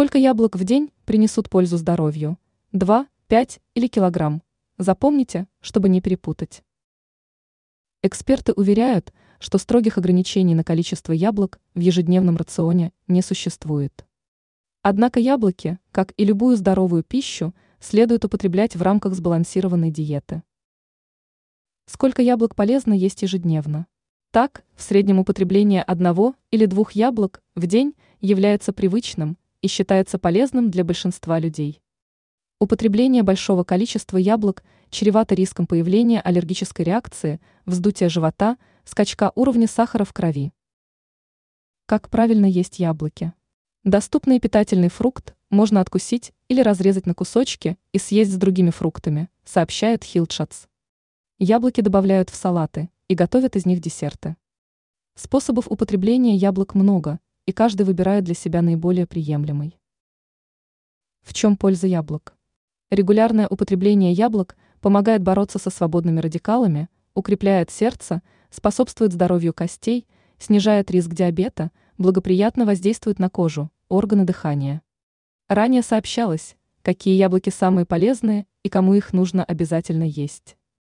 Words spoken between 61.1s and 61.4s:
В